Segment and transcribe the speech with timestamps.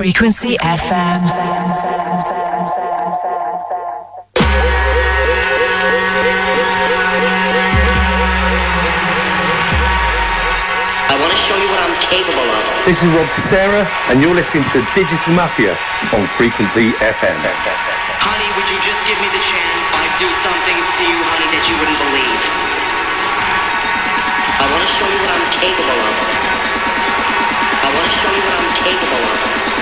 [0.00, 1.20] Frequency FM.
[11.04, 12.64] I want to show you what I'm capable of.
[12.88, 15.76] This is Rob Tissera, and you're listening to Digital Mafia
[16.16, 17.36] on Frequency FM.
[18.24, 19.84] Honey, would you just give me the chance?
[20.00, 22.40] I'd do something to you, honey, that you wouldn't believe.
[24.56, 26.16] I want to show you what I'm capable of.
[27.84, 29.79] I want to show you what I'm capable of.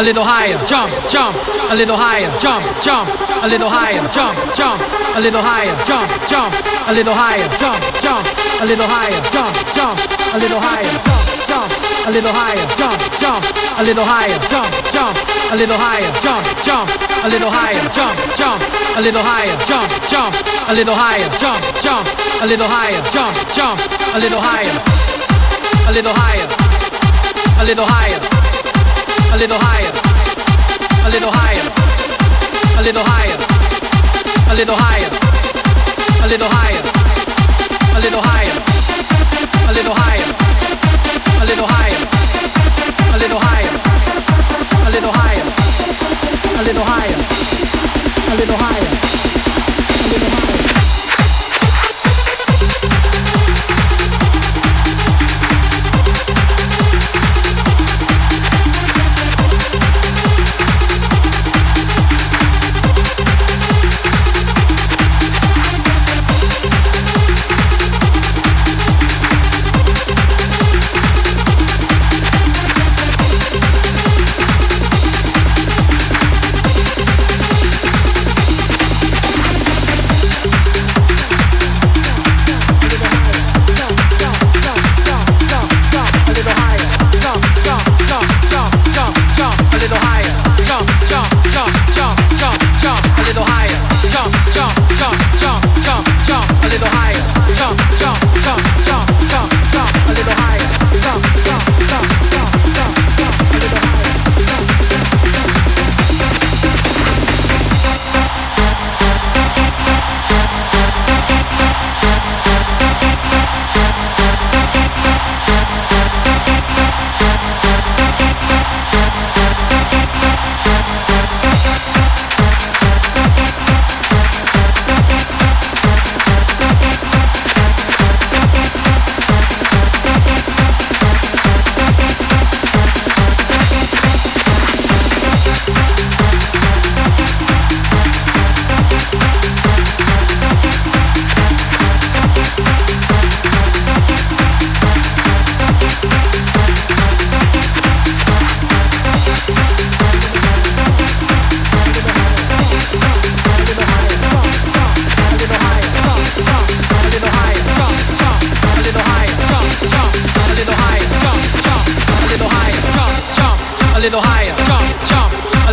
[0.00, 1.36] a little higher, jump, jump,
[1.68, 3.04] a little higher, jump, jump,
[3.44, 4.80] a little higher, jump, jump,
[5.12, 6.56] a little higher, jump, jump,
[6.88, 10.00] a little higher, jump, jump, a little higher, jump, jump,
[10.32, 11.68] a little higher, jump, jump,
[12.08, 13.44] a little higher, jump, jump,
[13.76, 15.16] a little higher, jump, jump,
[15.52, 16.88] a little higher, jump, jump,
[17.20, 18.62] a little higher, jump, jump,
[18.96, 20.32] a little higher, jump, jump,
[20.64, 22.08] a little higher, jump, jump,
[22.40, 23.76] a little higher, jump, jump,
[24.16, 24.72] a little higher,
[25.84, 26.48] a little higher,
[27.60, 28.39] a little higher
[29.32, 29.92] a little higher,
[31.06, 31.62] a little higher,
[32.78, 33.36] a little higher,
[34.50, 35.08] a little higher,
[36.22, 36.82] a little higher,
[37.94, 38.52] a little higher,
[39.68, 40.26] a little higher,
[41.40, 41.94] a little higher,
[43.08, 43.22] a
[46.62, 47.16] little higher,
[48.30, 48.88] a little higher,
[50.02, 50.79] a little higher.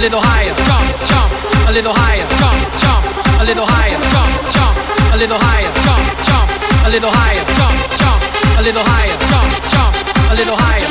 [0.07, 1.31] little higher, jump, jump,
[1.67, 3.03] a little higher, jump, jump,
[3.41, 4.75] a little higher, jump, jump,
[5.11, 6.47] a little higher, jump, jump,
[6.87, 8.23] a little higher, jump, jump,
[8.55, 9.91] a little higher, jump, jump,
[10.31, 10.87] a little higher,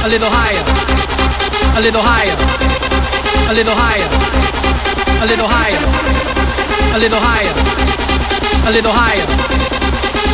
[0.00, 0.64] a little higher,
[1.76, 2.32] a little higher,
[3.44, 4.08] a little higher,
[5.20, 5.76] a little higher,
[6.88, 7.52] a little higher,
[8.64, 9.28] a little higher,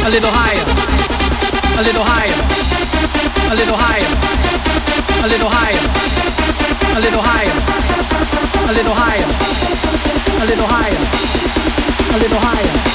[0.07, 0.63] a little higher,
[1.75, 2.39] a little higher,
[3.51, 4.07] a little higher,
[5.25, 6.34] a little higher
[6.97, 7.51] a little higher,
[8.69, 9.27] a little higher,
[10.41, 10.95] a little higher,
[12.15, 12.95] a little higher.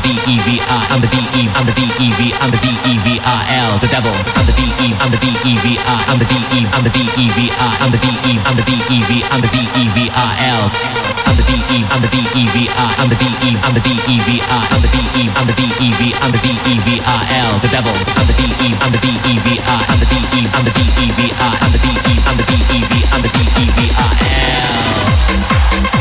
[0.00, 4.14] D-E, I'm the D-E-V-I, I'm the D-E, I'm the D-E-V, I'm the D-E-V-I-L, the devil.
[4.36, 8.32] I'm the D-E, I'm the D-E-V-I, I'm the D-E, I'm the D-E-V-I, I'm the D-E,
[8.46, 10.62] I'm the D-E-V, I'm the D-E-V-I-L.
[11.26, 15.22] I'm the D-E, I'm the D-E-V-I, I'm the D-E, I'm the D-E-V-I, I'm the D-E,
[15.34, 17.96] I'm the D-E-V, I'm the D-E-V-I-L, the devil.
[17.98, 22.14] I'm the D-E, I'm the D-E-V-I, I'm the D-E, I'm the D-E-V-I, I'm the D-E,
[22.28, 24.78] I'm the D-E-V, I'm the D-E-V-I-L.
[25.88, 25.97] I'm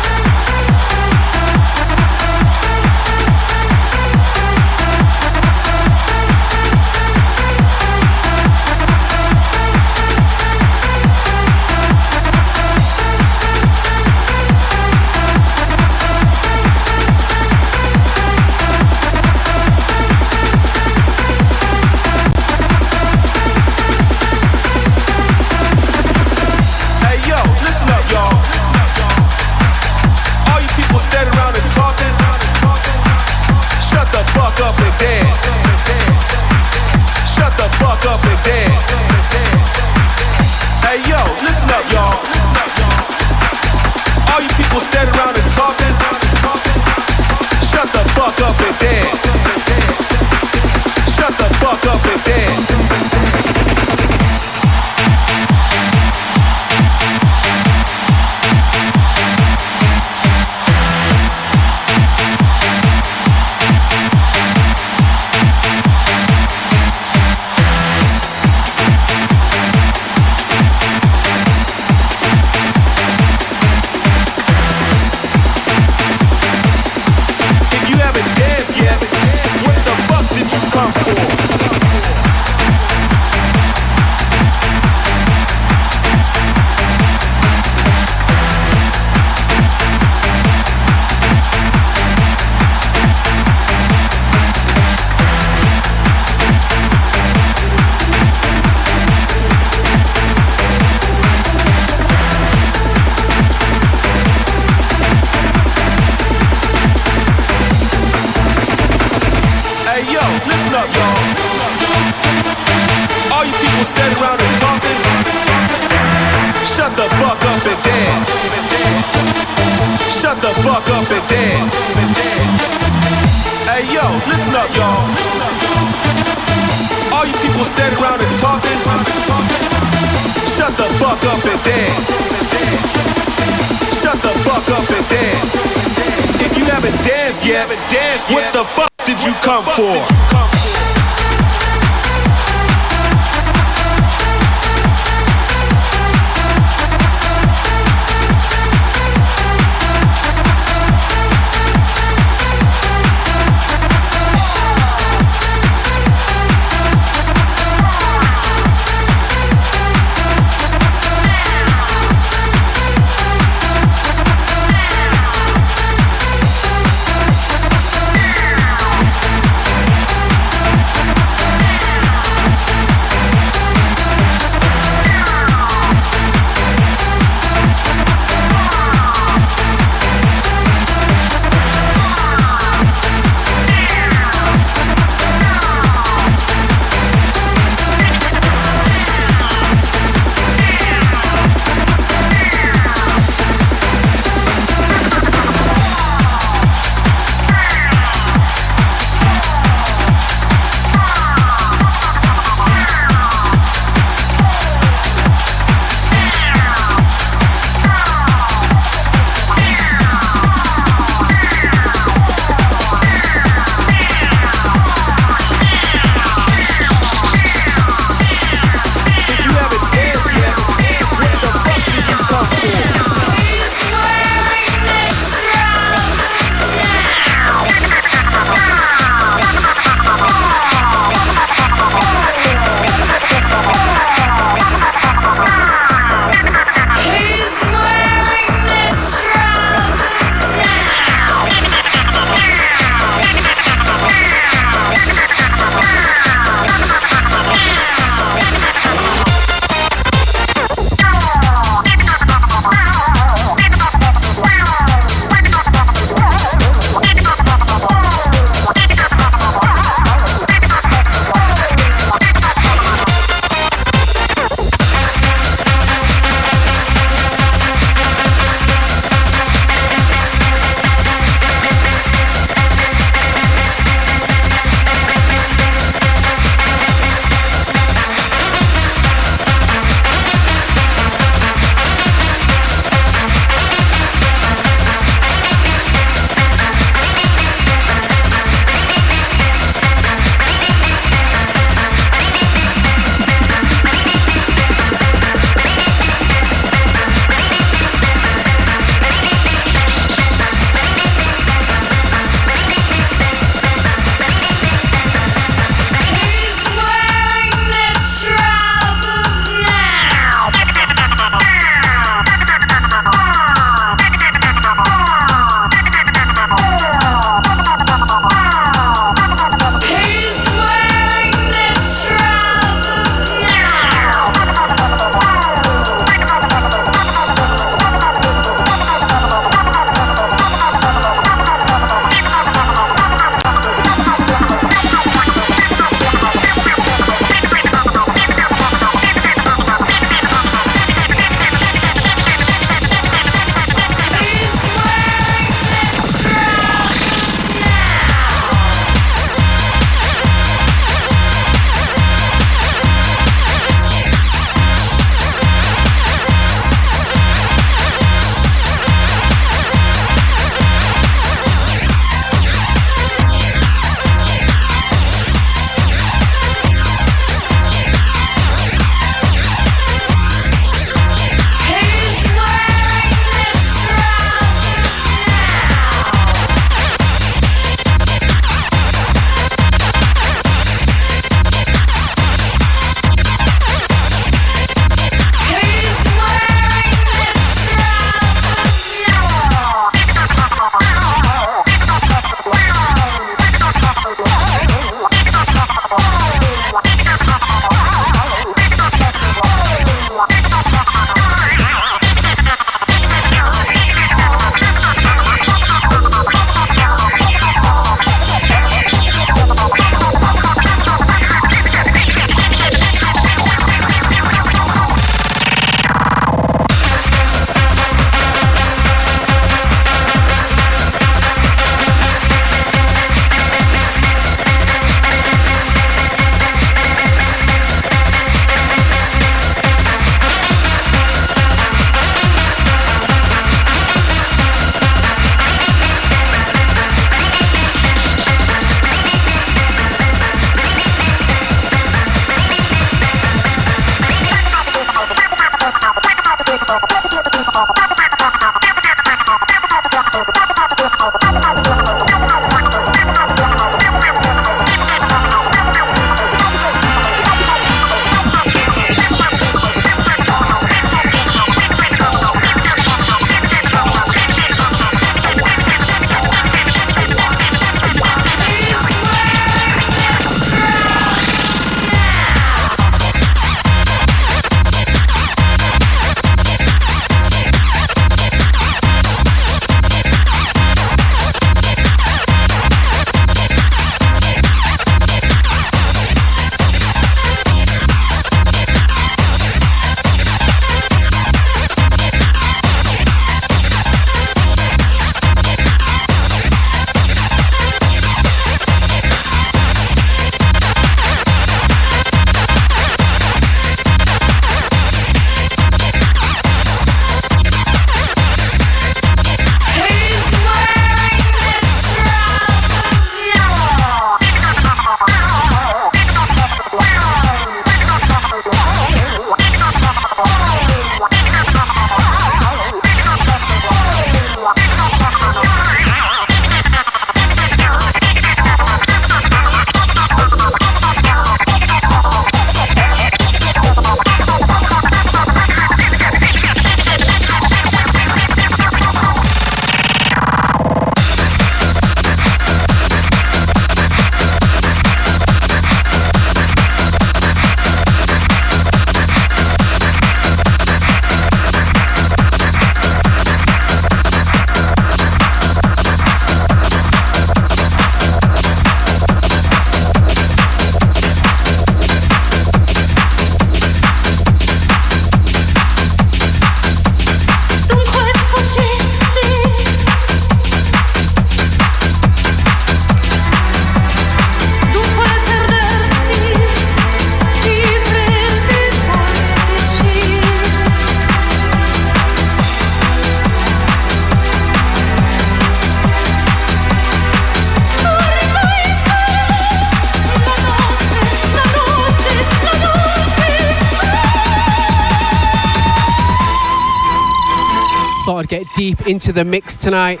[598.56, 600.00] deep into the mix tonight.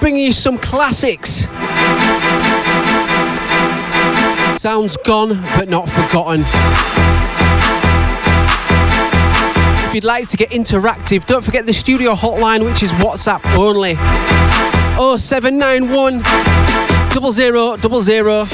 [0.00, 1.42] Bringing you some classics.
[4.58, 6.40] Sounds gone, but not forgotten.
[9.86, 13.96] If you'd like to get interactive, don't forget the studio hotline, which is WhatsApp only.
[15.18, 16.22] 0791
[17.12, 18.46] 0000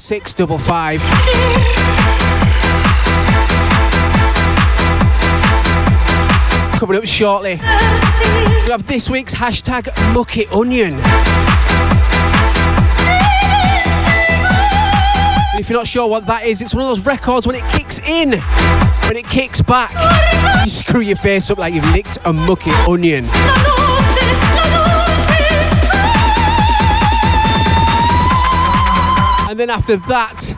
[0.00, 1.63] 655.
[6.84, 10.92] Coming up shortly, we have this week's hashtag Mucky Onion.
[15.50, 17.64] And if you're not sure what that is, it's one of those records when it
[17.72, 19.92] kicks in, when it kicks back,
[20.62, 23.24] you screw your face up like you've licked a mucky onion.
[29.48, 30.54] And then after that,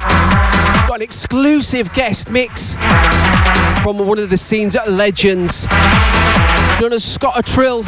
[0.89, 2.75] got an exclusive guest mix
[3.83, 5.65] from one of the scene's legends,
[6.81, 7.87] known as Scott Attrill,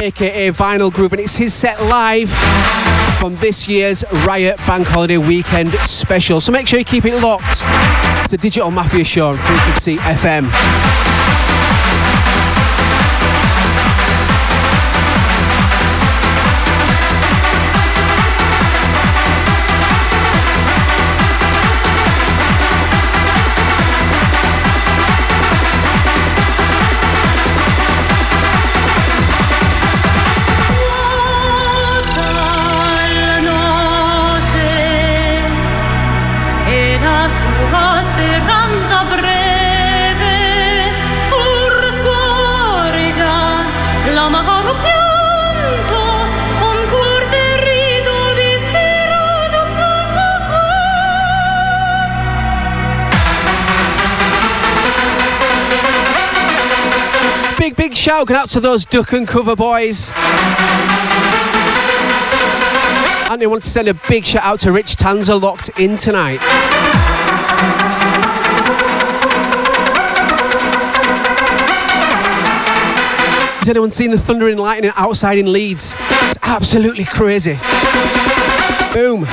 [0.00, 2.30] aka Vinylgroover, and it's his set live
[3.18, 6.40] from this year's Riot Bank Holiday Weekend special.
[6.40, 7.62] So make sure you keep it locked.
[8.22, 10.89] It's the Digital Mafia Show on Frequency FM.
[57.70, 60.08] Big, big shout out to those Duck and Cover boys.
[63.30, 66.40] And I want to send a big shout out to Rich Tanzer locked in tonight.
[73.58, 75.94] Has anyone seen the thunder and lightning outside in Leeds?
[75.98, 77.56] It's absolutely crazy.
[78.92, 79.26] Boom.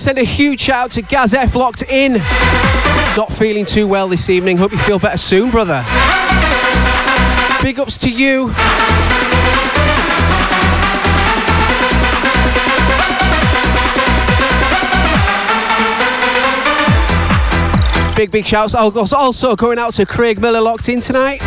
[0.00, 2.14] Send a huge shout out to Gaz F locked in.
[3.16, 4.56] Not feeling too well this evening.
[4.56, 5.84] Hope you feel better soon, brother.
[7.62, 8.52] Big ups to you.
[18.16, 18.74] Big, big shouts.
[18.74, 21.40] Al- Also going out to Craig Miller locked in tonight.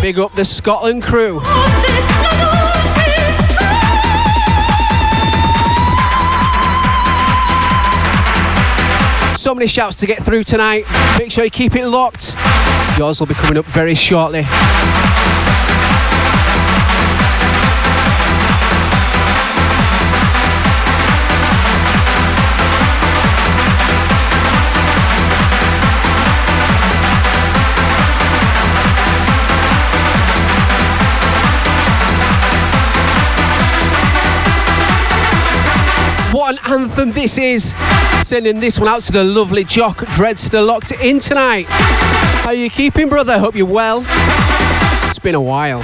[0.00, 1.40] Big up the Scotland crew.
[9.40, 10.84] So many shouts to get through tonight.
[11.18, 12.34] Make sure you keep it locked.
[12.98, 14.42] Yours will be coming up very shortly.
[36.30, 37.72] What an anthem this is.
[38.30, 41.66] Sending this one out to the lovely Jock Dreadster locked in tonight.
[41.66, 43.40] How are you keeping, brother?
[43.40, 44.04] Hope you're well.
[45.10, 45.82] It's been a while.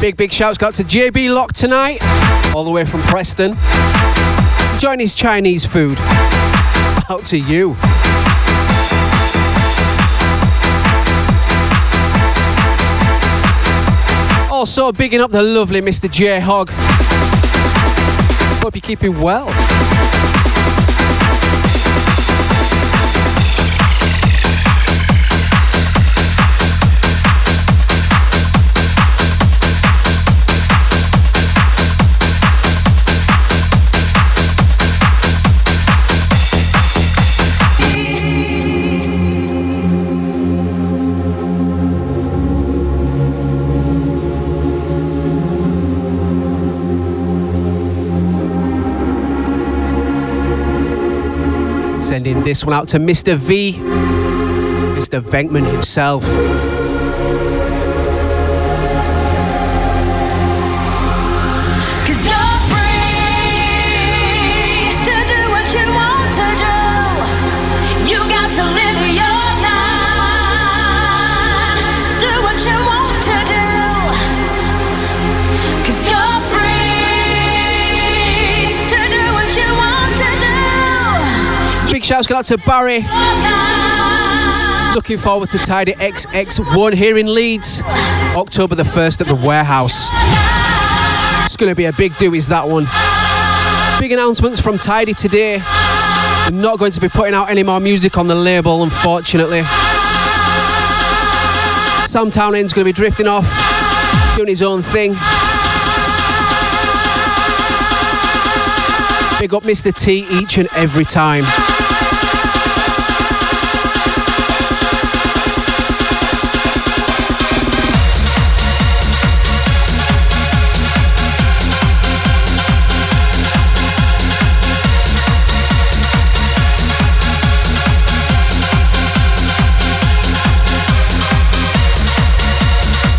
[0.00, 1.98] Big, big shouts go out to JB Lock tonight,
[2.54, 3.56] all the way from Preston.
[4.74, 5.98] Enjoying his Chinese food.
[7.10, 7.70] Out to you.
[14.52, 16.08] Also, bigging up the lovely Mr.
[16.08, 16.70] J Hog.
[18.62, 19.48] Hope you're keeping well.
[52.28, 53.38] Sending this one out to Mr.
[53.38, 55.18] V, Mr.
[55.22, 56.22] Venkman himself.
[82.08, 83.04] Shouts go out to Barry.
[84.94, 87.82] Looking forward to Tidy XX1 here in Leeds,
[88.34, 90.08] October the 1st at the warehouse.
[91.44, 92.86] It's going to be a big do, is that one.
[94.00, 95.58] Big announcements from Tidy today.
[95.58, 99.60] They're not going to be putting out any more music on the label, unfortunately.
[102.08, 103.44] Sam Townend's going to be drifting off,
[104.34, 105.10] doing his own thing.
[109.38, 109.94] Big up Mr.
[109.94, 111.44] T each and every time.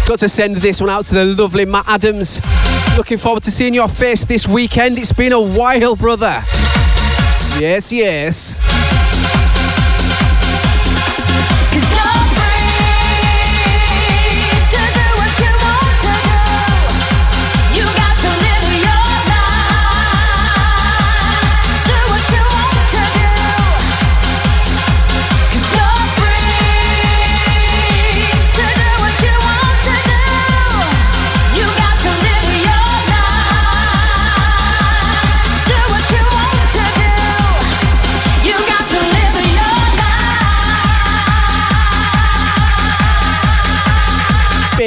[0.09, 2.41] Got to send this one out to the lovely Matt Adams.
[2.97, 4.97] Looking forward to seeing your face this weekend.
[4.97, 6.41] It's been a while, brother.
[7.59, 8.68] Yes, yes.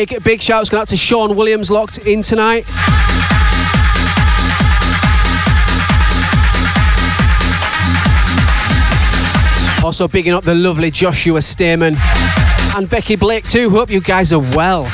[0.05, 2.67] Big, big shouts going out to Sean Williams locked in tonight.
[9.85, 11.95] Also bigging up the lovely Joshua Stamen
[12.75, 13.71] and Becky Blake too.
[13.71, 14.91] Hope you guys are well.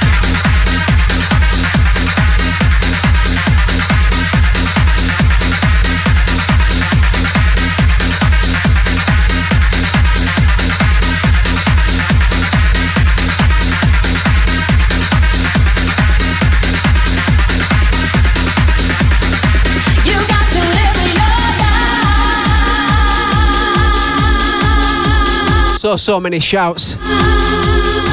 [25.89, 26.99] So, so many shouts.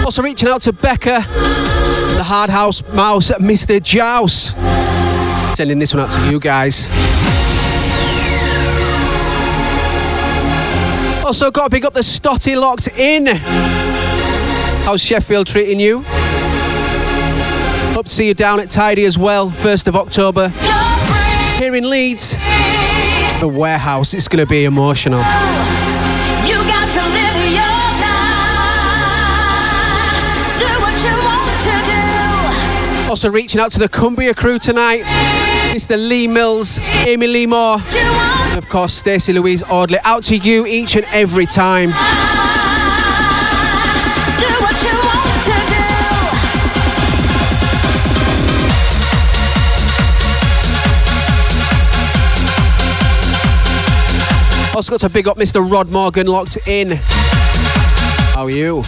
[0.05, 3.83] Also reaching out to Becca, the Hard House Mouse, Mr.
[3.83, 4.53] Jouse.
[5.57, 6.85] Sending this one out to you guys.
[11.25, 13.25] Also got to pick up the Stotty locked in.
[14.85, 16.05] How's Sheffield treating you?
[17.93, 20.47] Hope to see you down at Tidy as well, 1st of October.
[21.59, 22.37] Here in Leeds,
[23.41, 24.13] the warehouse.
[24.13, 25.21] It's going to be emotional.
[33.15, 35.03] Also reaching out to the Cumbria crew tonight.
[35.73, 35.97] Mr.
[35.97, 39.99] Lee Mills, Amy Lee Moore, and of course Stacey Louise Audley.
[40.03, 41.91] Out to you each and every time.
[54.75, 55.71] Also got to big up Mr.
[55.71, 56.99] Rod Morgan locked in.
[58.33, 58.83] How are you?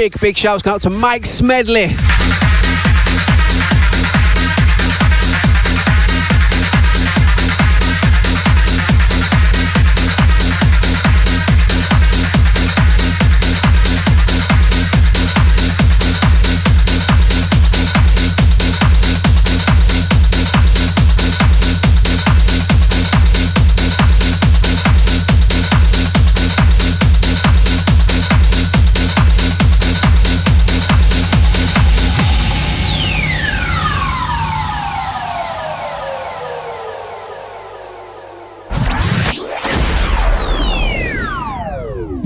[0.00, 1.94] Big, big shouts out to Mike Smedley.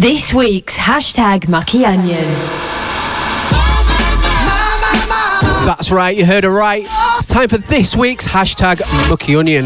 [0.05, 2.25] This week's hashtag Mucky Onion.
[5.65, 6.83] That's right, you heard it right.
[6.83, 9.65] It's time for this week's hashtag Mucky Onion.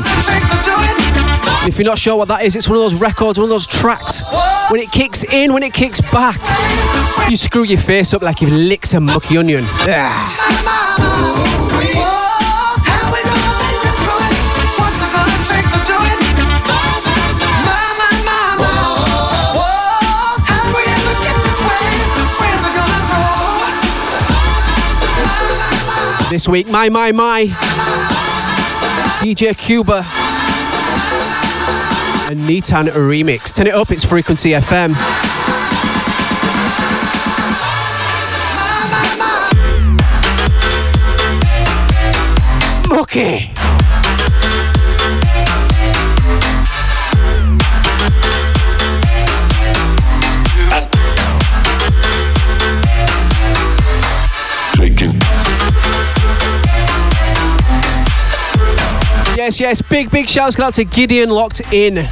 [1.67, 3.67] If you're not sure what that is, it's one of those records, one of those
[3.67, 4.23] tracks.
[4.71, 6.39] When it kicks in, when it kicks back,
[7.29, 9.65] you screw your face up like you've licked some mucky onion.
[9.89, 10.49] Ah.
[26.31, 27.47] This week, my, my, my.
[29.21, 30.01] DJ Kuba.
[32.31, 33.57] A Neitan remix.
[33.57, 34.91] Turn it up, it's Frequency FM.
[42.91, 43.58] Mucky.
[59.49, 62.07] Yes, yes, big, big shouts out to Gideon Locked In.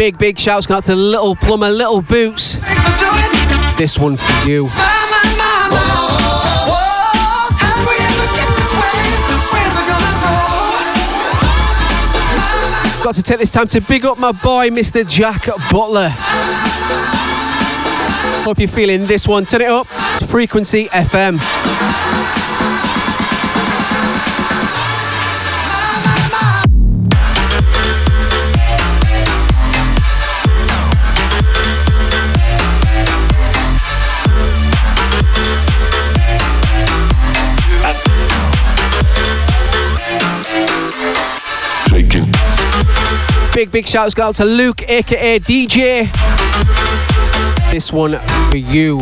[0.00, 2.54] Big, big shouts go out to Little Plumber, Little Boots.
[3.76, 4.64] This one for you.
[13.04, 15.06] Got to take this time to big up my boy, Mr.
[15.06, 16.08] Jack Butler.
[18.46, 19.44] Hope you're feeling this one.
[19.44, 19.86] Turn it up.
[19.86, 22.39] Frequency FM.
[43.60, 46.10] Big, big shouts go out to Luke, aka DJ.
[47.70, 48.18] This one
[48.50, 49.00] for you.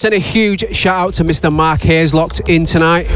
[0.00, 1.52] Send a huge shout out to Mr.
[1.52, 3.06] Mark Hayes locked in tonight.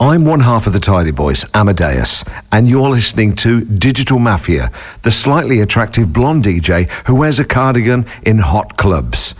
[0.00, 4.72] I'm one half of the Tidy Boys, Amadeus, and you're listening to Digital Mafia,
[5.02, 9.34] the slightly attractive blonde DJ who wears a cardigan in hot clubs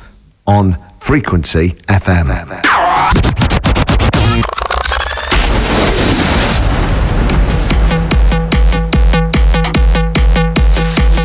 [0.47, 2.76] on Frequency FM.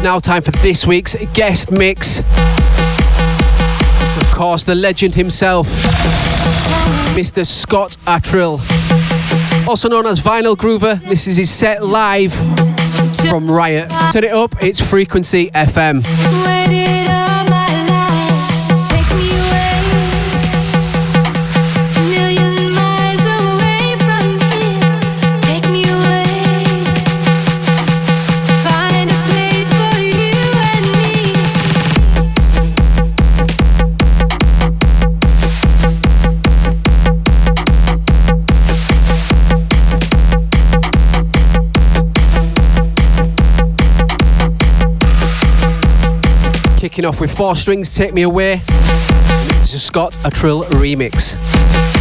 [0.04, 2.20] Now time for this week's guest mix.
[2.20, 2.26] Of
[4.34, 5.68] course, the legend himself,
[7.16, 7.45] Mr.
[7.45, 8.60] Scott Attrill.
[9.68, 12.34] Also known as Vinylgroover, this is his set live
[13.30, 13.91] from Riot.
[14.12, 17.01] Turn it up, it's Frequency FM.
[46.91, 48.61] Kicking off with Four Strings, Take Me Away.
[49.59, 52.01] This is Scott, a Trill remix.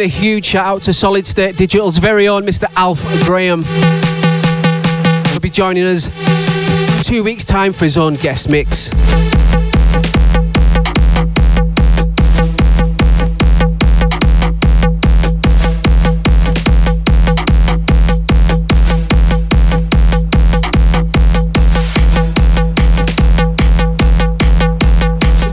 [0.00, 2.72] A huge shout out to Solid State Digital's very own Mr.
[2.76, 3.64] Alf Graham.
[5.24, 6.06] He'll be joining us
[7.04, 8.90] two weeks' time for his own guest mix.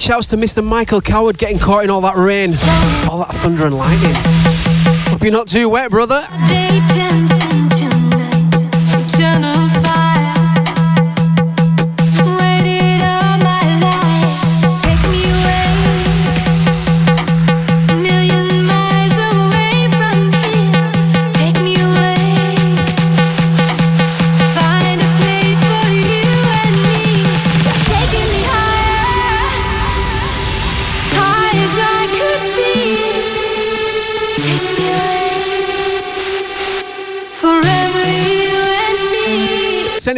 [0.04, 0.62] shouts to Mr.
[0.62, 2.50] Michael Coward getting caught in all that rain,
[3.10, 4.12] all that thunder and lightning.
[5.08, 6.20] Hope you're not too wet, brother.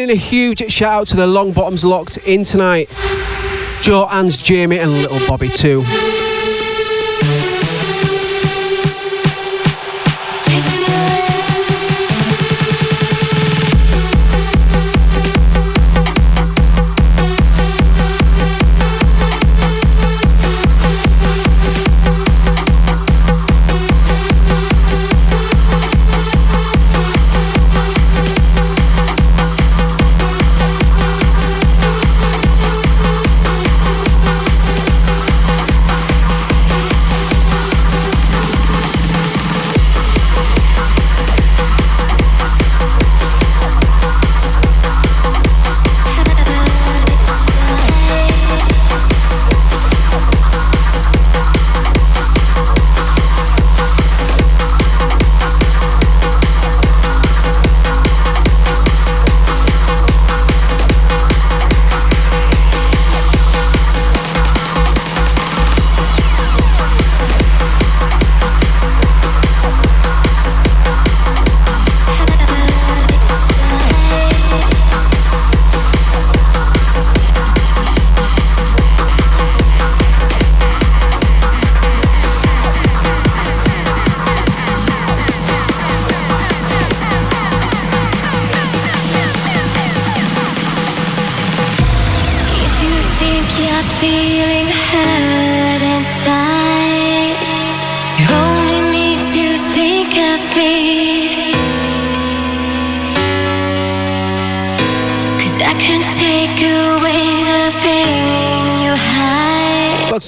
[0.08, 2.88] A huge shout out to the long bottoms locked in tonight.
[3.82, 5.82] Joe, Ans, Jamie, and little Bobby too.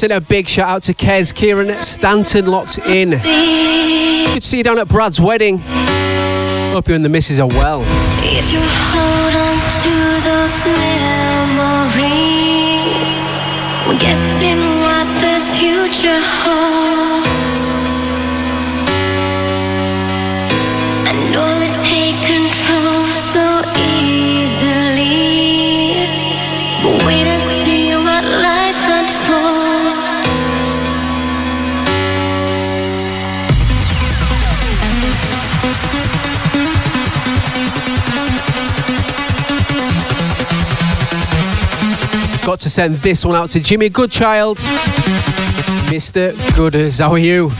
[0.01, 3.11] Got a big shout out to Kez, Kieran Stanton locked in.
[3.11, 5.59] Good to see you down at Brad's wedding.
[5.59, 7.83] Hope you and the missus are well.
[8.23, 9.91] If you hold on to
[10.23, 10.65] those
[11.59, 13.19] memories,
[13.89, 16.23] we're guessing what the future
[42.49, 44.57] Got to send this one out to Jimmy Goodchild.
[45.91, 46.33] Mr.
[46.57, 47.51] Gooders, how are you?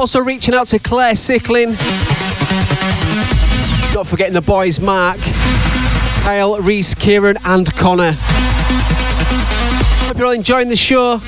[0.00, 1.72] Also reaching out to Claire Sickling.
[3.94, 5.18] Not forgetting the boys Mark,
[6.24, 8.14] Kyle, Reese, Kieran, and Connor.
[10.06, 11.20] Hope you're all enjoying the show.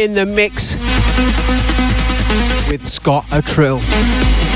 [0.00, 0.74] In the mix
[2.70, 4.53] with Scott Attrill.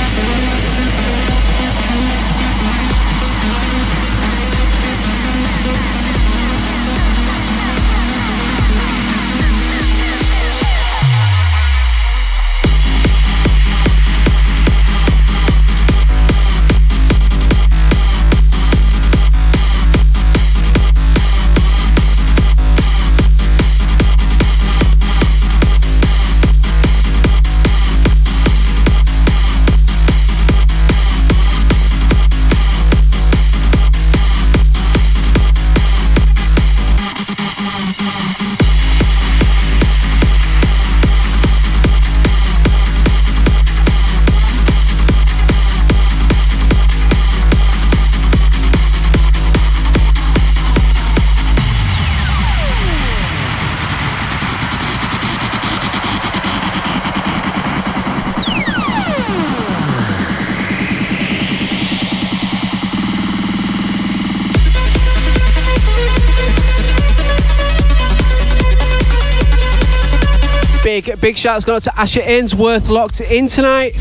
[71.29, 73.93] Big, shouts going out to Asher Ainsworth locked in tonight.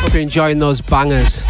[0.00, 1.42] Hope you're enjoying those bangers.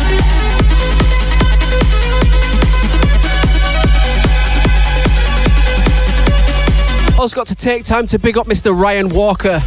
[7.19, 8.79] Also got to take time to big up Mr.
[8.79, 9.61] Ryan Walker.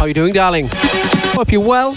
[0.00, 0.68] How you doing, darling?
[0.72, 1.94] Hope you're well.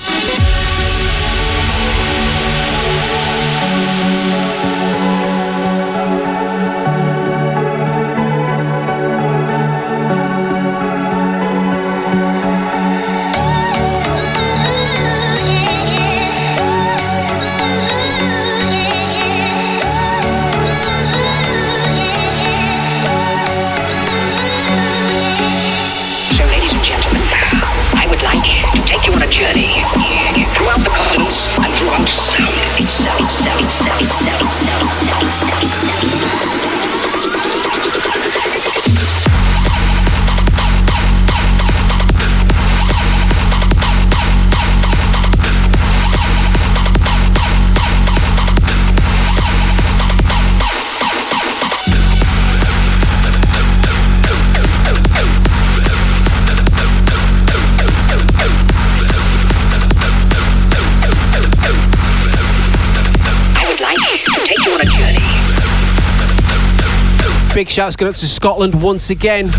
[67.78, 69.52] Shouts going out to Scotland once again.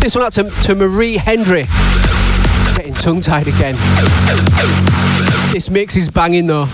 [0.00, 1.64] This one out to, to Marie Hendry.
[2.74, 3.74] Getting tongue tied again.
[5.52, 6.64] This mix is banging though.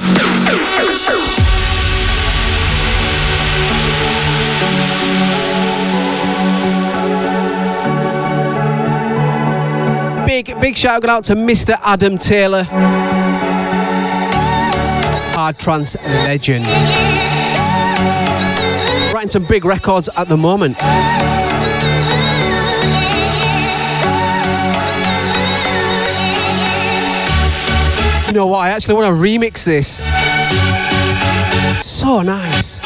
[10.24, 11.77] Big, big shout out to Mr.
[11.83, 12.62] Adam Taylor.
[15.35, 15.97] Hard trance
[16.29, 16.65] legend.
[19.23, 20.77] Writing some big records at the moment.
[28.27, 28.59] You know what?
[28.59, 29.99] I actually want to remix this.
[31.86, 32.81] So nice.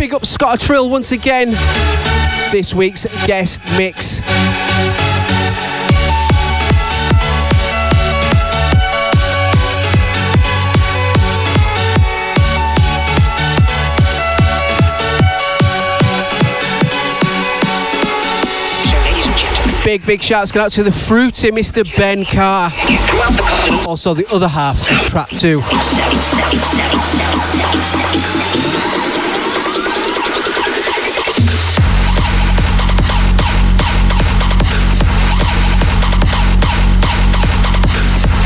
[0.00, 1.50] Big up Scott Attrill once again.
[2.50, 4.19] This week's guest mix.
[19.84, 21.84] Big, big shouts go out to the fruity Mr.
[21.96, 22.70] Ben Carr.
[23.88, 25.58] Also, the other half of Trap 2.
[25.58, 29.00] itself, itself, itself, itself, itself, itself, itself, itself.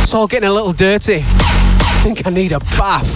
[0.04, 1.24] It's all getting a little dirty.
[1.26, 3.10] I think I need a bath.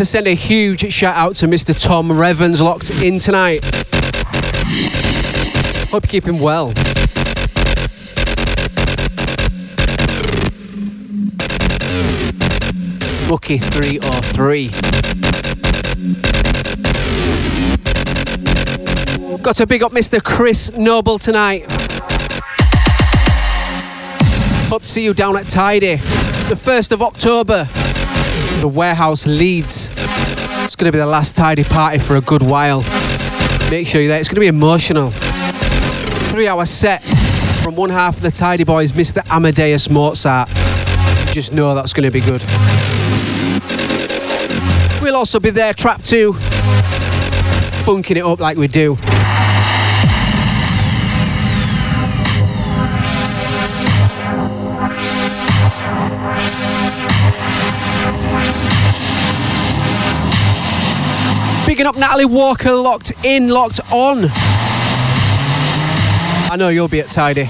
[0.00, 1.78] To send a huge shout out to Mr.
[1.78, 3.62] Tom Revens locked in tonight.
[5.90, 6.68] Hope you're keeping well.
[13.28, 14.68] Rookie 303.
[19.42, 20.24] Got to big up Mr.
[20.24, 21.66] Chris Noble tonight.
[24.70, 25.96] Hope to see you down at Tidy.
[25.96, 27.68] The 1st of October.
[28.60, 29.88] The Warehouse Leeds.
[30.64, 32.80] It's going to be the last Tidy party for a good while.
[33.70, 34.20] Make sure you're there.
[34.20, 35.10] It's going to be emotional.
[36.30, 37.02] Three hour set
[37.62, 39.26] from one half of the Tidy Boys, Mr.
[39.30, 40.50] Amadeus Mozart.
[41.32, 42.42] Just know that's going to be good.
[45.02, 46.34] We'll also be there, Trap 2,
[47.84, 48.98] funking it up like we do.
[61.70, 64.24] Bigging up Natalie Walker, locked in, locked on.
[66.50, 67.48] I know you'll be at Tidy.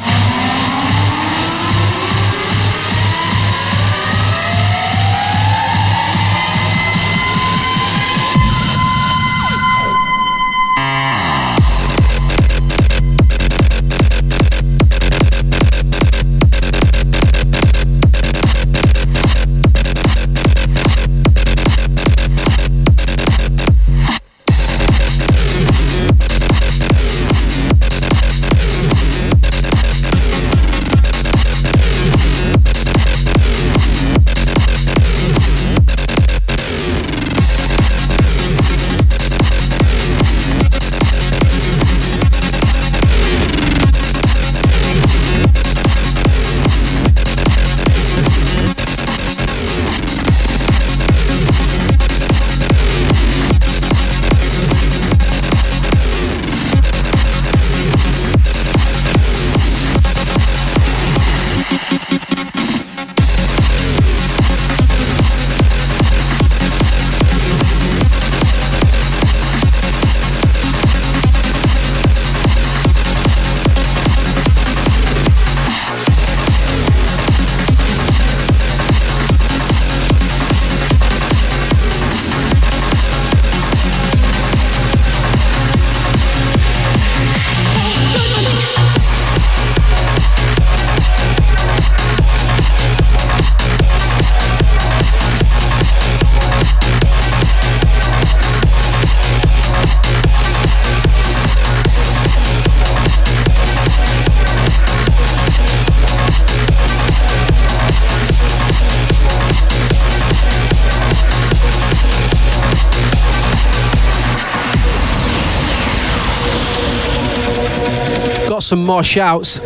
[118.70, 119.58] Some more shouts.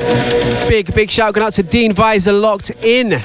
[0.67, 3.13] Big, big shout going out to Dean Visor locked in.
[3.13, 3.23] And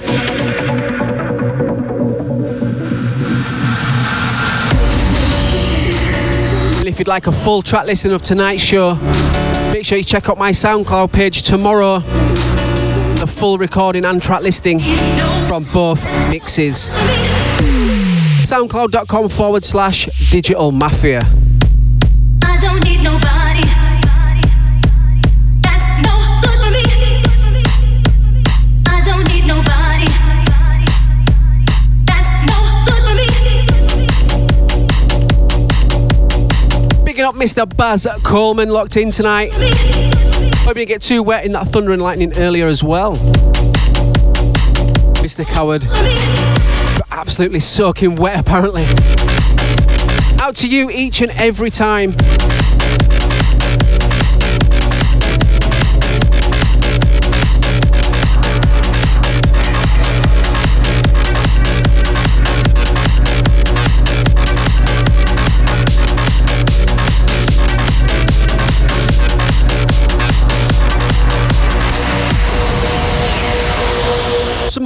[6.85, 8.95] if you'd like a full track listing of tonight's show,
[9.71, 14.41] make sure you check out my SoundCloud page tomorrow for the full recording and track
[14.41, 14.79] listing
[15.47, 16.89] from both mixes.
[18.49, 21.38] SoundCloud.com forward slash digital mafia.
[37.35, 37.45] Me.
[37.45, 37.65] Mr.
[37.77, 39.51] Baz Coleman locked in tonight.
[39.53, 43.15] Hope you didn't get too wet in that thunder and lightning earlier as well.
[45.17, 45.45] Mr.
[45.45, 45.85] Coward.
[47.11, 48.83] Absolutely soaking wet apparently.
[50.41, 52.11] Out to you each and every time.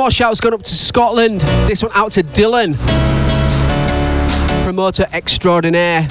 [0.04, 1.40] More shouts going up to Scotland.
[1.66, 2.76] This one out to Dylan.
[4.66, 6.08] Promoter extraordinaire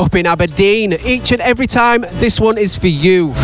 [0.00, 0.94] up in Aberdeen.
[1.04, 3.34] Each and every time, this one is for you.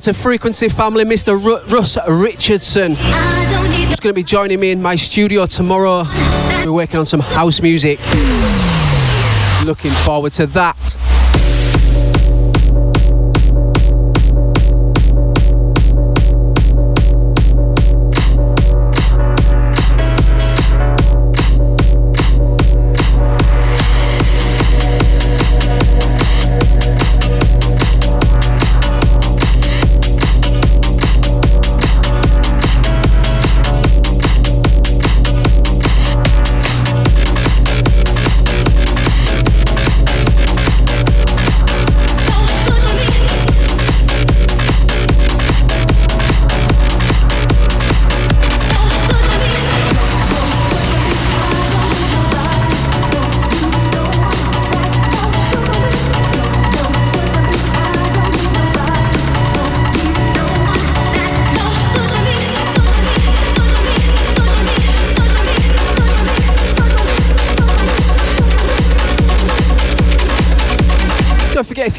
[0.00, 1.38] Out to Frequency family, Mr.
[1.38, 2.92] Ru- Russ Richardson.
[2.92, 6.04] Rob's going to be joining me in my studio tomorrow.
[6.64, 8.00] We're working on some house music.
[9.66, 11.09] Looking forward to that.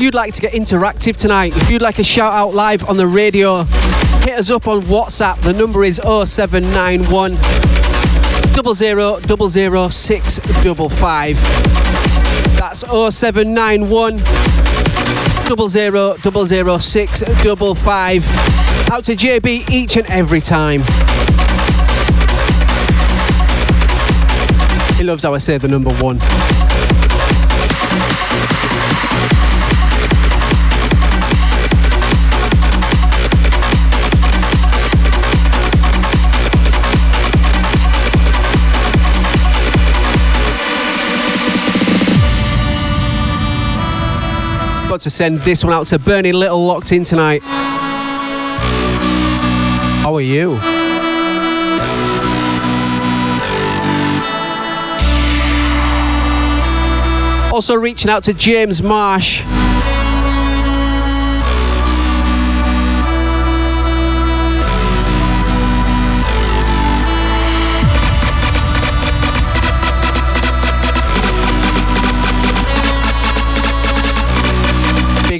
[0.01, 3.05] You'd like to get interactive tonight, if you'd like a shout out live on the
[3.05, 3.63] radio,
[4.23, 5.39] hit us up on WhatsApp.
[5.41, 7.35] The number is 0791
[9.91, 11.35] 655.
[12.57, 14.17] That's 0791
[16.79, 18.91] 655.
[18.91, 20.81] Out to JB each and every time.
[24.97, 26.19] He loves how I say the number one.
[45.01, 47.41] To send this one out to Bernie Little locked in tonight.
[50.03, 50.59] How are you?
[57.53, 59.43] Also reaching out to James Marsh.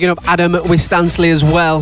[0.10, 1.82] Up Adam Wistansley as well.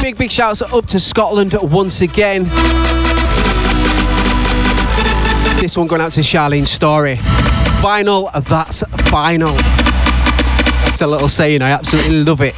[0.00, 2.44] Big, big shouts up to Scotland once again.
[5.60, 7.16] This one going out to Charlene Story.
[7.82, 9.50] Vinyl, that's final.
[10.86, 12.54] It's a little saying, I absolutely love it.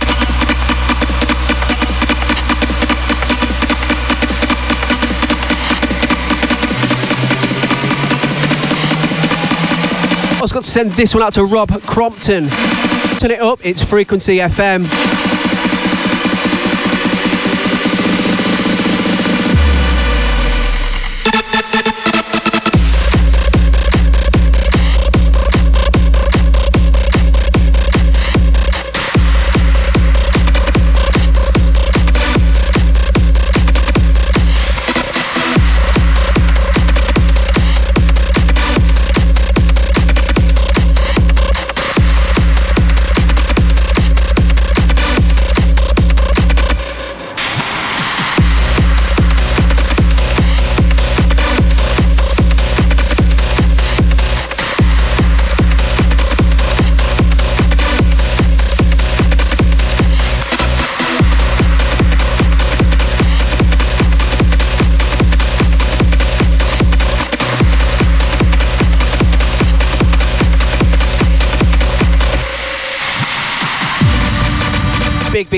[10.40, 12.48] I was got to send this one out to Rob Crompton.
[13.18, 15.29] Turn it up, it's Frequency FM.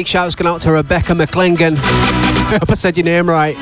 [0.02, 1.76] Big, shouts going out to Rebecca McClengan.
[1.76, 3.54] I hope I said your name right.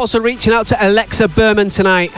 [0.00, 2.10] Also reaching out to Alexa Berman tonight.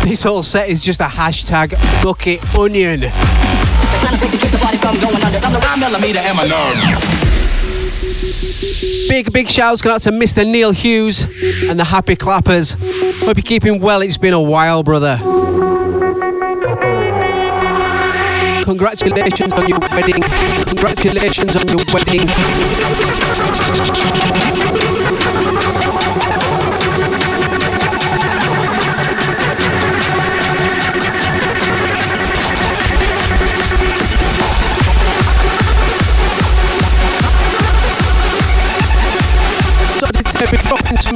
[0.10, 1.72] This whole set is just a hashtag
[2.03, 3.11] bucket onion.
[9.07, 10.45] Big, big shouts going out to Mr.
[10.45, 11.23] Neil Hughes
[11.69, 12.76] and the Happy Clappers.
[13.26, 14.02] Hope you're keeping well.
[14.02, 15.18] It's been a while, brother.
[18.65, 20.22] Congratulations on your wedding.
[20.65, 22.27] Congratulations on your wedding.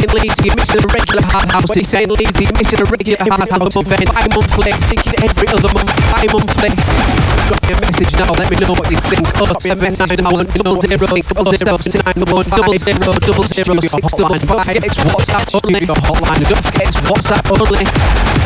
[0.00, 1.68] in Leeds, you're missing a regular hard house.
[1.68, 4.08] When you stay in Leeds, you're missing a regular hard house event.
[4.08, 5.92] Bi-monthly, thinking every other month.
[6.16, 6.70] Bi-monthly.
[6.72, 9.26] Drop me a message now, let me know what you think.
[9.32, 13.72] A message now, let me know zero, double zero, nine, one, double zero, double zero,
[13.82, 14.80] six, nine, five.
[14.80, 15.84] It's WhatsApp only.
[15.86, 16.48] Hotline.
[16.48, 18.41] Don't forget it's WhatsApp only.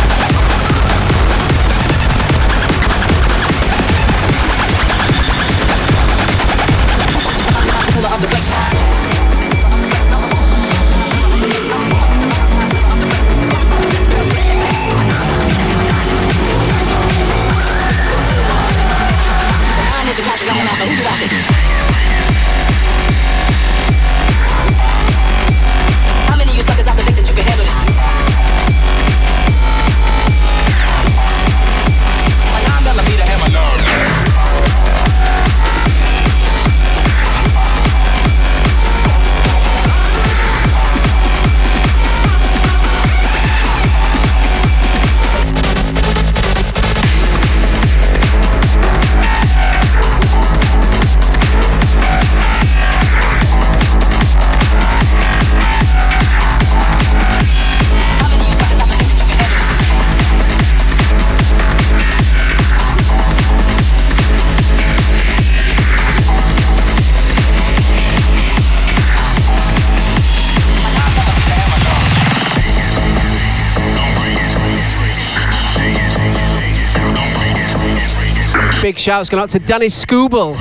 [79.06, 80.56] Shouts going out to Danny Scooble.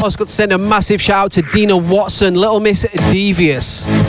[0.00, 4.07] Also got to send a massive shout out to Dina Watson, Little Miss Devious.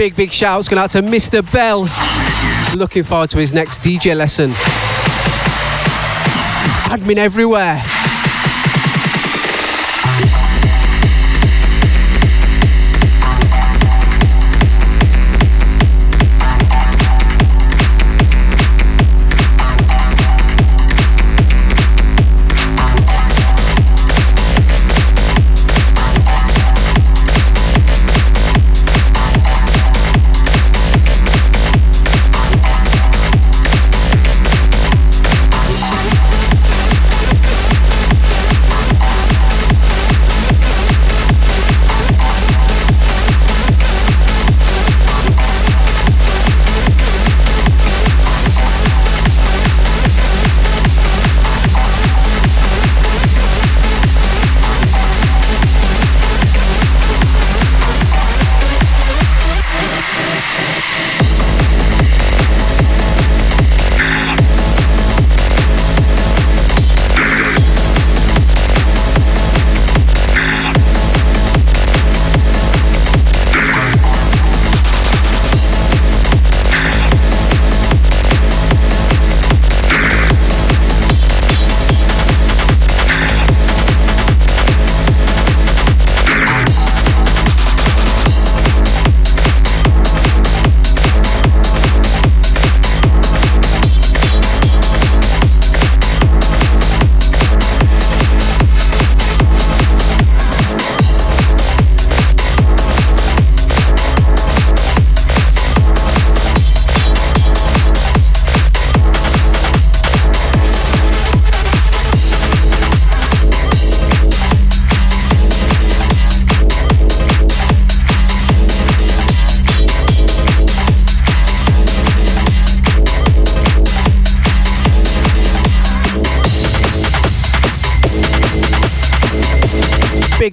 [0.00, 1.42] Big, big shouts going out to Mr.
[1.52, 1.82] Bell.
[2.74, 4.48] Looking forward to his next DJ lesson.
[6.88, 7.82] Admin everywhere.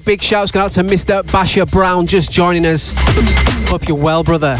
[0.07, 1.29] Big shouts going out to Mr.
[1.33, 2.93] Basher Brown just joining us.
[3.69, 4.57] Hope you're well, brother.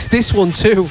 [0.00, 0.86] Remix this one too.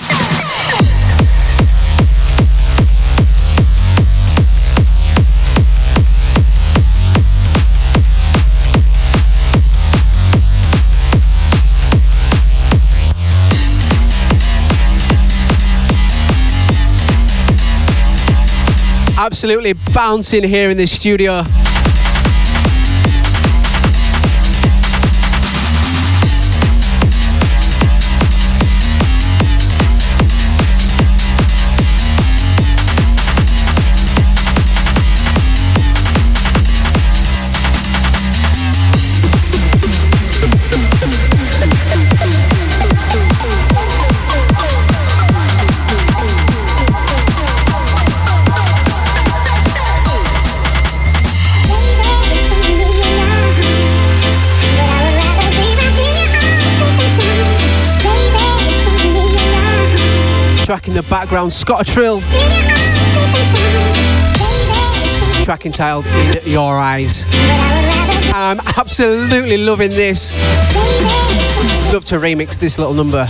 [19.17, 21.43] Absolutely bouncing here in this studio.
[60.89, 62.19] In the background, Scott Attrill.
[65.45, 67.25] Track entitled In Your Eyes.
[68.33, 70.31] I'm absolutely loving this.
[71.93, 73.27] Love to remix this little number.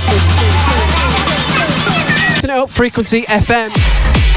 [2.40, 4.29] Turn it up, Frequency FM.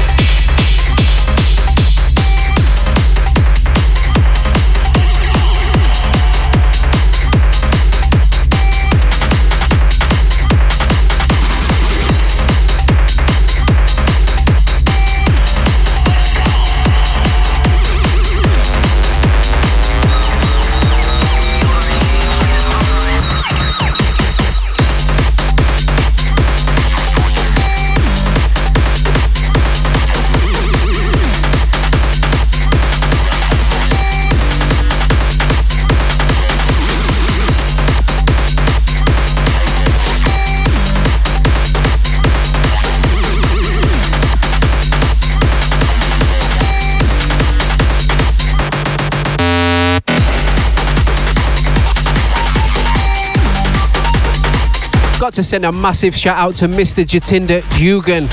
[55.23, 57.05] Got to send a massive shout out to Mr.
[57.05, 58.25] Jatinder Dugan.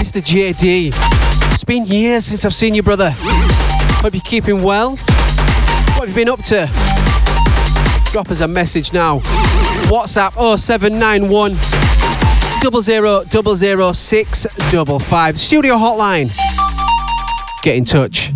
[0.00, 0.20] Mr.
[0.20, 0.88] JD.
[1.54, 3.12] It's been years since I've seen you, brother.
[3.14, 4.96] Hope you're keeping well.
[4.96, 6.68] What have you been up to?
[8.10, 9.20] Drop us a message now.
[9.86, 11.54] WhatsApp 0791
[13.56, 15.38] 00 655.
[15.38, 16.32] Studio hotline.
[17.62, 18.32] Get in touch.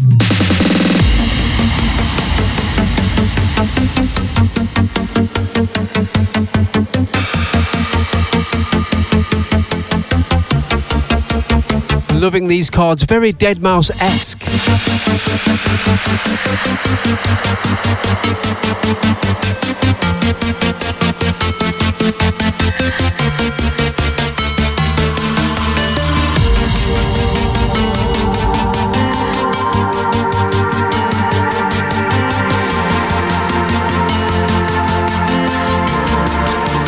[12.31, 14.39] Loving these cards, very Deadmau5 esque.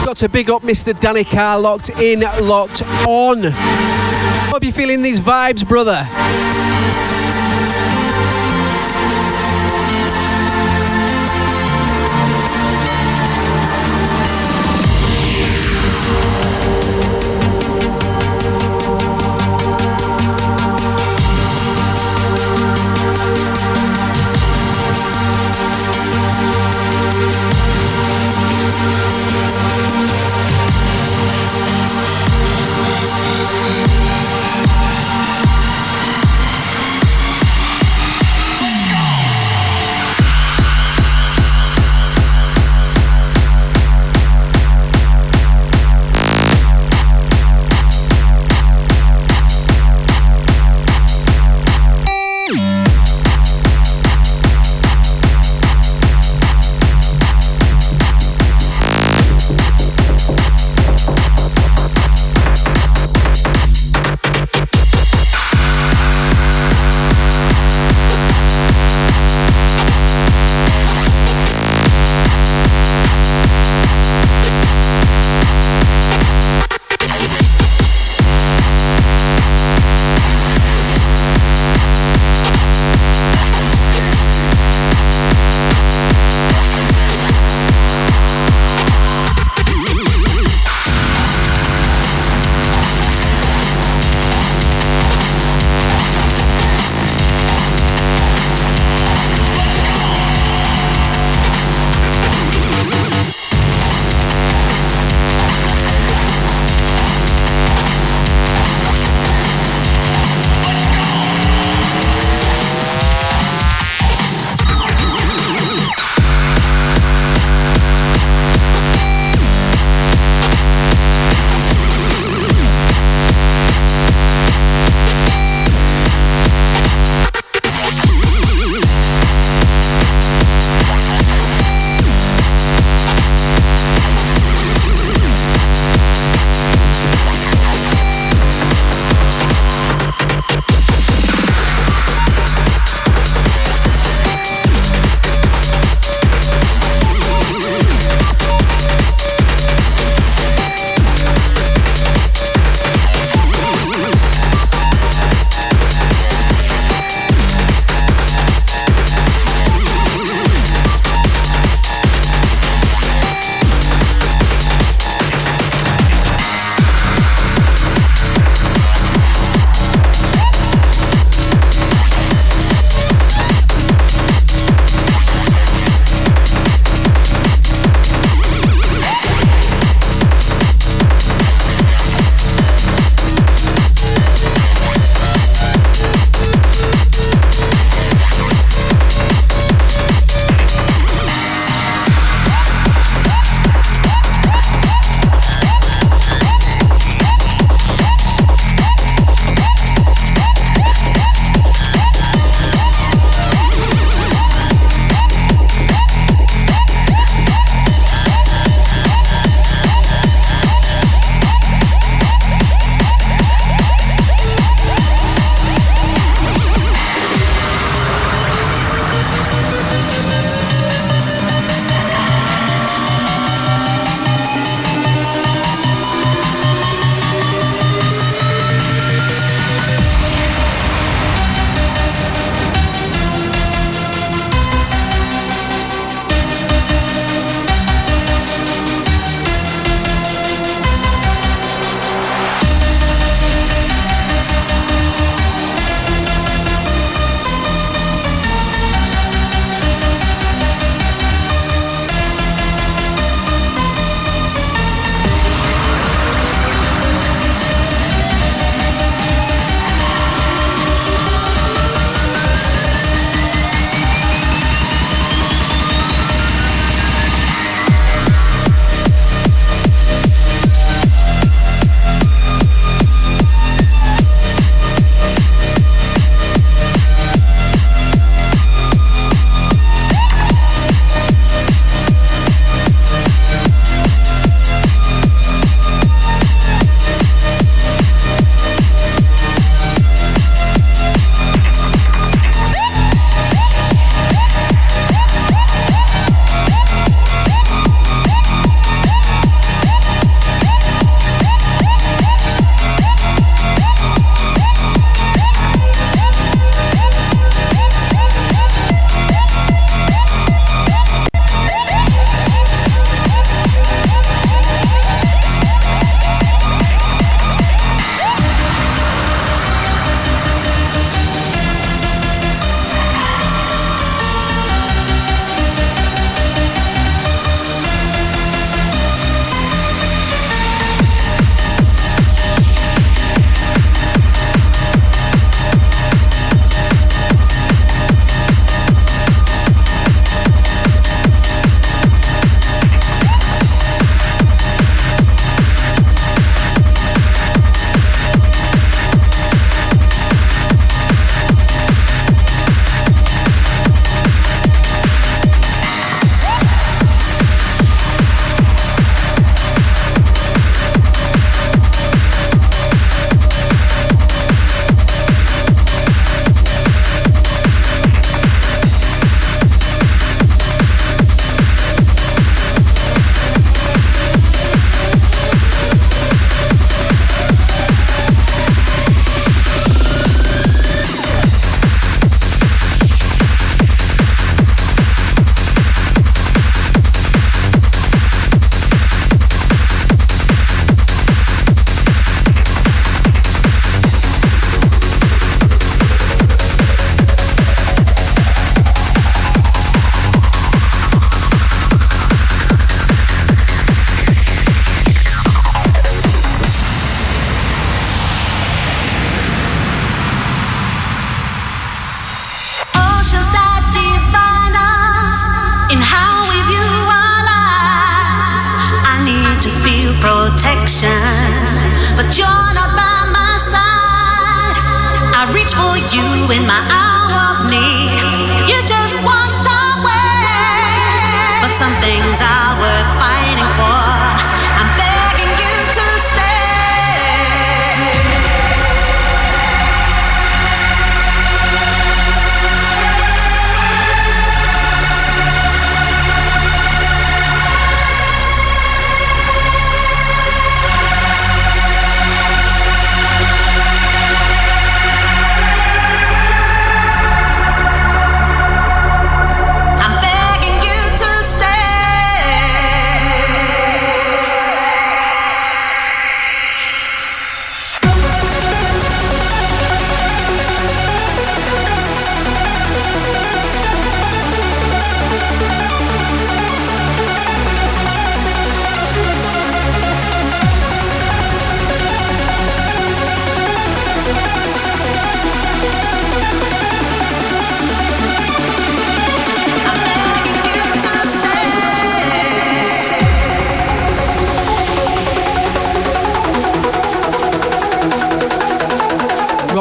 [0.05, 0.97] Got to big up Mr.
[1.01, 3.52] Danny Carr, locked in, locked on.
[4.52, 6.06] Hope you're feeling these vibes, brother.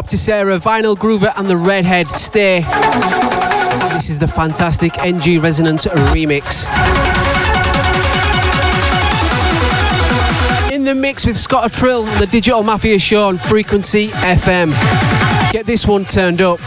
[0.01, 2.61] Rob Tissera, Vinylgroover, and the Red Hed Stay.
[3.93, 6.65] This is the fantastic NG Resonance remix.
[10.71, 14.71] In the mix with Scott Attrill on the Digital Mafia show on Frequency FM.
[15.51, 16.59] Get this one turned up.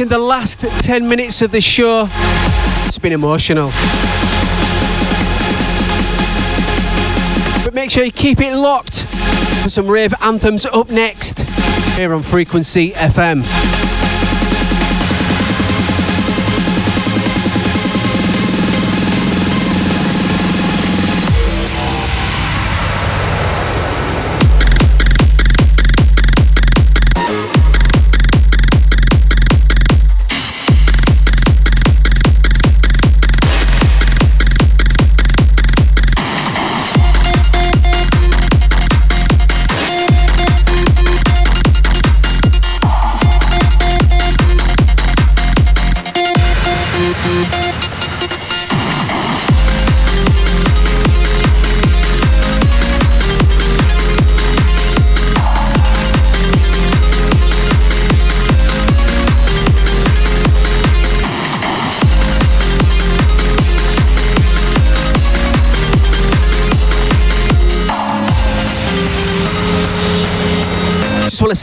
[0.00, 2.08] As the last 10 minutes of the show,
[2.86, 3.70] it's been emotional.
[7.64, 11.40] But make sure you keep it locked for some rave anthems up next
[11.96, 13.42] here on Frequency FM.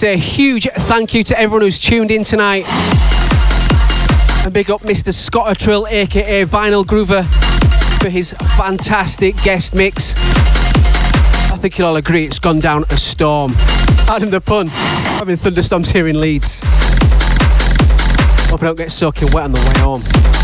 [0.05, 2.63] Say a huge thank you to everyone who's tuned in tonight.
[4.45, 5.11] And big up Mr.
[5.11, 7.25] Scott Attrill, aka Vinylgroover,
[7.99, 10.13] for his fantastic guest mix.
[11.51, 13.53] I think you'll all agree it's gone down a storm.
[14.05, 14.67] Pardon the pun,
[15.17, 16.59] having thunderstorms here in Leeds.
[18.51, 20.34] Hope I don't get soaking wet on the way home.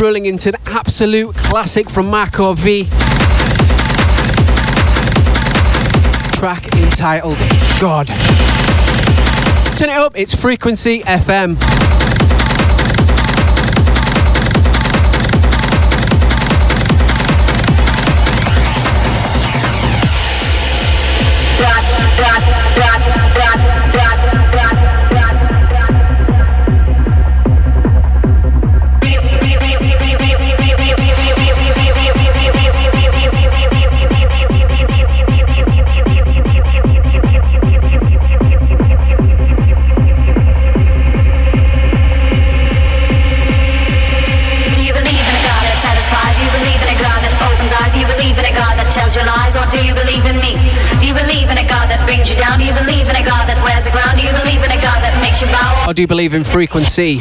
[0.00, 2.84] Rolling into an absolute classic from Marco V.
[6.32, 7.36] Track entitled
[7.80, 8.08] Godd.
[9.78, 11.58] Turn it up, it's Frequency FM.
[55.94, 57.20] Do you believe in frequency.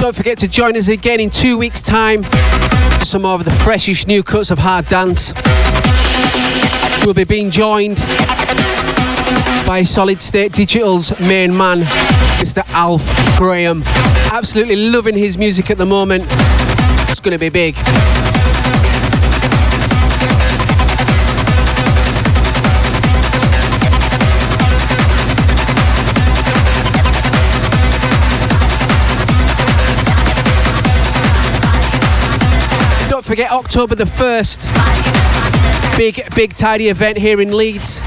[0.00, 3.50] Don't forget to join us again in two weeks' time for some more of the
[3.50, 5.32] freshish new cuts of hard dance.
[7.04, 7.96] We'll be being joined
[9.66, 11.82] by Solid State Digital's main man,
[12.40, 12.64] Mr.
[12.68, 13.04] Alf
[13.36, 13.82] Graham.
[14.32, 16.24] Absolutely loving his music at the moment.
[17.10, 17.74] It's going to be big.
[33.10, 34.93] Don't forget October the 1st.
[35.96, 38.00] Big, big tidy event here in Leeds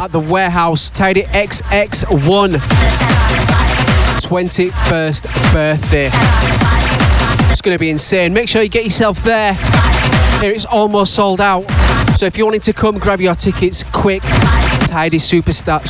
[0.00, 0.88] at the warehouse.
[0.88, 2.50] Tidy XX1.
[4.22, 6.08] 21st birthday.
[7.50, 8.32] It's going to be insane.
[8.32, 9.54] Make sure you get yourself there.
[10.40, 11.64] Here it's almost sold out.
[12.18, 14.22] So if you wanted to come, grab your tickets quick.
[14.22, 15.82] TidySuperstar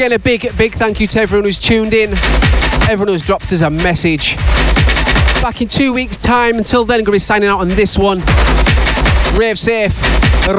[0.00, 2.12] again, a big, big thank you to everyone who's tuned in,
[2.88, 4.34] everyone who's dropped us a message.
[5.42, 6.56] Back in two weeks' time.
[6.56, 8.20] Until then, I'm going to be signing out on this one.
[9.36, 9.94] Rave safe.
[10.46, 10.56] You're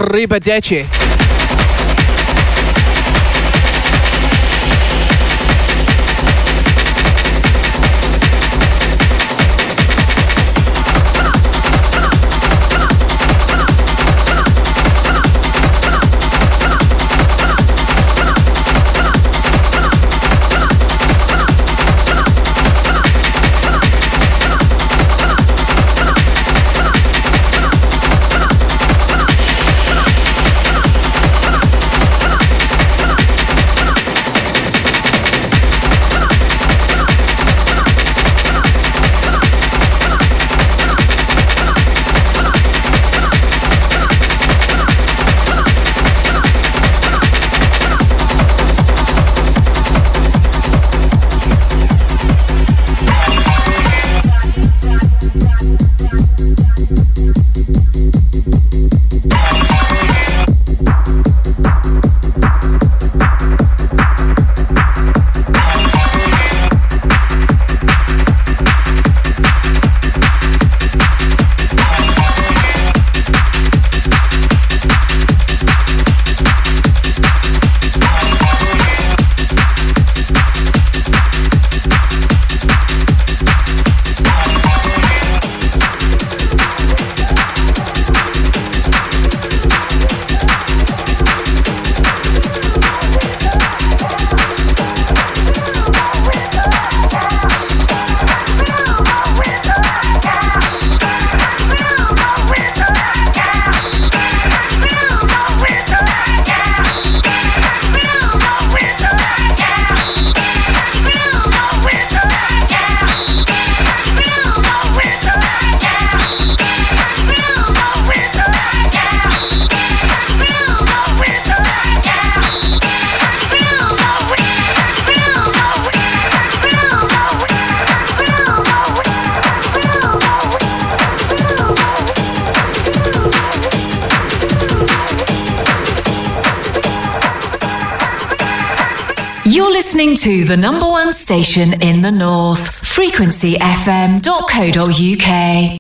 [141.32, 145.62] station in the north, frequencyfm.co.uk.